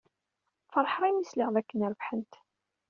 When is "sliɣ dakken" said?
1.29-1.87